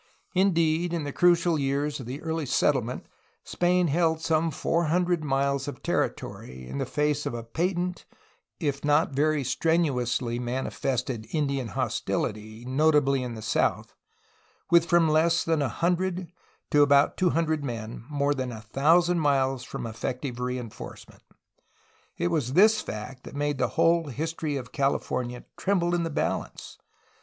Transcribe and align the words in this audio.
Indeed, 0.33 0.93
in 0.93 1.03
the 1.03 1.13
crucial 1.13 1.59
years 1.59 1.99
of 1.99 2.07
the 2.07 2.23
early 2.23 2.47
settlement 2.47 3.05
Spain 3.43 3.85
held 3.85 4.19
some 4.19 4.49
four 4.49 4.85
hundred 4.85 5.23
miles 5.23 5.67
of 5.67 5.83
territory, 5.83 6.67
in 6.67 6.79
the 6.79 6.87
face 6.87 7.27
of 7.27 7.35
a 7.35 7.43
patent 7.43 8.05
if 8.59 8.83
not 8.83 9.11
very 9.11 9.43
strenuously 9.43 10.39
manifested 10.39 11.27
Indian 11.33 11.67
hostiUty 11.67 12.65
(notably 12.65 13.21
in 13.21 13.35
the 13.35 13.43
south), 13.43 13.93
with 14.71 14.87
from 14.87 15.07
less 15.07 15.43
than 15.43 15.61
a 15.61 15.69
hundred 15.69 16.31
to 16.71 16.81
about 16.81 17.15
two 17.15 17.29
hundred 17.29 17.63
men, 17.63 18.03
more 18.09 18.33
than 18.33 18.51
a 18.51 18.61
thousand 18.63 19.19
miles 19.19 19.63
from 19.63 19.85
effective 19.85 20.39
reinforcement. 20.39 21.21
It 22.17 22.29
was 22.29 22.53
this 22.53 22.81
fact 22.81 23.21
that 23.23 23.35
made 23.35 23.59
the 23.59 23.67
whole 23.77 24.07
history 24.07 24.57
of 24.57 24.71
California 24.71 25.45
tremble 25.57 25.93
in 25.93 26.01
the 26.01 26.09
balance. 26.09 26.79